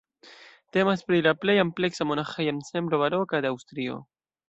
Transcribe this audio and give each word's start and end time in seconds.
Temas 0.77 1.03
pri 1.09 1.19
la 1.27 1.35
plej 1.43 1.57
ampleksa 1.65 2.09
monaĥeja 2.13 2.57
ensemblo 2.57 3.05
baroka 3.07 3.47
de 3.47 3.55
Aŭstrio. 3.57 4.05